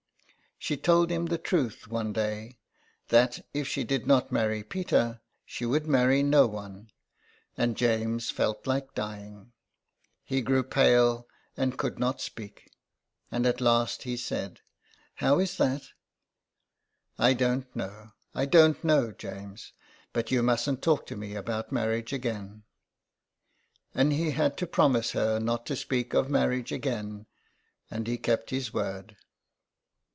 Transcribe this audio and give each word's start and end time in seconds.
She 0.63 0.77
told 0.77 1.09
him 1.09 1.25
the 1.25 1.39
truth 1.39 1.87
one 1.87 2.13
day, 2.13 2.59
that 3.07 3.43
if 3.51 3.67
she 3.67 3.83
did 3.83 4.05
not 4.05 4.31
marry 4.31 4.61
Peter 4.63 5.19
she 5.43 5.65
would 5.65 5.87
marry 5.87 6.21
no 6.21 6.45
one, 6.45 6.91
and 7.57 7.75
James 7.75 8.29
felt 8.29 8.67
like 8.67 8.93
dying. 8.93 9.53
He 10.23 10.39
grew 10.43 10.61
pale 10.61 11.27
and 11.57 11.79
could 11.79 11.97
not 11.97 12.21
speak. 12.21 12.69
At 13.31 13.59
last 13.59 14.03
he 14.03 14.15
said," 14.15 14.61
How 15.15 15.39
is 15.39 15.57
that?"" 15.57 15.87
I 17.17 17.33
don't 17.33 17.75
know. 17.75 18.11
I 18.35 18.45
don't 18.45 18.83
know, 18.83 19.11
James. 19.11 19.73
But 20.13 20.29
you 20.29 20.43
mustn't 20.43 20.83
talk 20.83 21.07
to 21.07 21.15
me 21.15 21.33
about 21.33 21.71
marriage 21.71 22.13
again." 22.13 22.61
And 23.95 24.13
he 24.13 24.29
had 24.29 24.57
to 24.57 24.67
promise 24.67 25.13
her 25.13 25.39
not 25.39 25.65
to 25.65 25.75
speak 25.75 26.13
of 26.13 26.29
mar 26.29 26.49
riage 26.49 26.71
again, 26.71 27.25
and 27.89 28.05
he 28.05 28.19
kept 28.19 28.51
his 28.51 28.71
word. 28.71 29.17